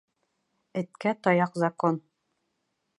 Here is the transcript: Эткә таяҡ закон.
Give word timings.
Эткә 0.81 1.13
таяҡ 1.27 1.63
закон. 1.67 2.05